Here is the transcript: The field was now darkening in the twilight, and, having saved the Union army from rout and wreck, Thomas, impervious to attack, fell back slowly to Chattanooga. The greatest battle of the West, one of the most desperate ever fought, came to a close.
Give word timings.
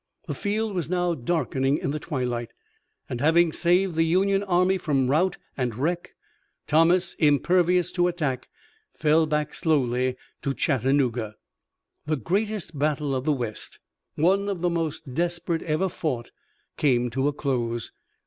The 0.25 0.33
field 0.33 0.73
was 0.73 0.89
now 0.89 1.13
darkening 1.13 1.77
in 1.77 1.91
the 1.91 1.99
twilight, 1.99 2.53
and, 3.07 3.21
having 3.21 3.51
saved 3.51 3.93
the 3.93 4.01
Union 4.01 4.41
army 4.41 4.79
from 4.79 5.07
rout 5.11 5.37
and 5.55 5.75
wreck, 5.75 6.15
Thomas, 6.65 7.13
impervious 7.19 7.91
to 7.91 8.07
attack, 8.07 8.49
fell 8.95 9.27
back 9.27 9.53
slowly 9.53 10.15
to 10.41 10.55
Chattanooga. 10.55 11.35
The 12.07 12.17
greatest 12.17 12.79
battle 12.79 13.13
of 13.13 13.25
the 13.25 13.31
West, 13.31 13.77
one 14.15 14.49
of 14.49 14.61
the 14.61 14.71
most 14.71 15.13
desperate 15.13 15.61
ever 15.61 15.87
fought, 15.87 16.31
came 16.77 17.11
to 17.11 17.27
a 17.27 17.31
close. 17.31 17.91